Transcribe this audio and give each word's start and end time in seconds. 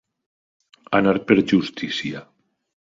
Anar 1.01 1.15
per 1.29 1.39
justícia. 1.53 2.27